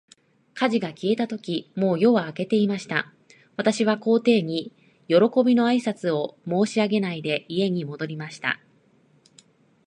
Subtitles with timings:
[0.55, 3.13] 火事が消えたとき、もう夜は明けていました。
[3.55, 4.73] 私は皇帝に、
[5.07, 8.59] よろこびの挨拶も申し上げないで、家に戻りました。